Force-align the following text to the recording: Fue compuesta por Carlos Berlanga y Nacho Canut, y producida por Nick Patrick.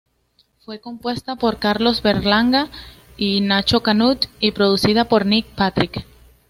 Fue 0.65 0.81
compuesta 0.81 1.35
por 1.35 1.59
Carlos 1.59 2.01
Berlanga 2.01 2.69
y 3.17 3.39
Nacho 3.41 3.83
Canut, 3.83 4.25
y 4.39 4.49
producida 4.51 5.05
por 5.05 5.27
Nick 5.27 5.45
Patrick. 5.49 6.07